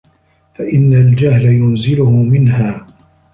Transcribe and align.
فَإِنَّ 0.55 0.93
الْجَهْلَ 0.93 1.45
يُنْزِلُهُ 1.45 2.11
مِنْهَا 2.11 2.87